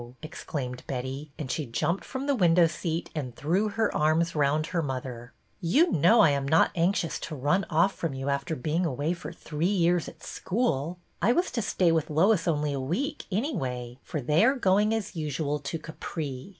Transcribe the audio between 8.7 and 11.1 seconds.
away for three years at school.